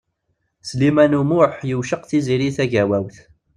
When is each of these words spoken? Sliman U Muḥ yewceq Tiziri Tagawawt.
Sliman 0.67 1.13
U 1.19 1.21
Muḥ 1.29 1.53
yewceq 1.69 2.03
Tiziri 2.09 2.49
Tagawawt. 2.55 3.17